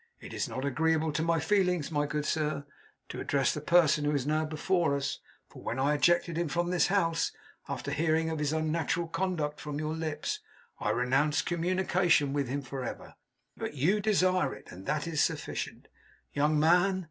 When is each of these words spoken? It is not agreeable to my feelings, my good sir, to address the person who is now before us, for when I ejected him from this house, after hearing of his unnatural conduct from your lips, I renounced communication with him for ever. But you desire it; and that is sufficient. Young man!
It 0.19 0.33
is 0.33 0.49
not 0.49 0.65
agreeable 0.65 1.11
to 1.11 1.21
my 1.21 1.39
feelings, 1.39 1.91
my 1.91 2.07
good 2.07 2.25
sir, 2.25 2.65
to 3.09 3.19
address 3.19 3.53
the 3.53 3.61
person 3.61 4.03
who 4.03 4.15
is 4.15 4.25
now 4.25 4.45
before 4.45 4.95
us, 4.95 5.19
for 5.47 5.61
when 5.61 5.77
I 5.77 5.93
ejected 5.93 6.37
him 6.39 6.47
from 6.47 6.71
this 6.71 6.87
house, 6.87 7.31
after 7.69 7.91
hearing 7.91 8.31
of 8.31 8.39
his 8.39 8.51
unnatural 8.51 9.07
conduct 9.07 9.59
from 9.61 9.77
your 9.77 9.93
lips, 9.93 10.39
I 10.79 10.89
renounced 10.89 11.45
communication 11.45 12.33
with 12.33 12.47
him 12.47 12.63
for 12.63 12.83
ever. 12.83 13.13
But 13.55 13.75
you 13.75 13.99
desire 13.99 14.55
it; 14.55 14.71
and 14.71 14.87
that 14.87 15.05
is 15.05 15.23
sufficient. 15.23 15.87
Young 16.33 16.59
man! 16.59 16.99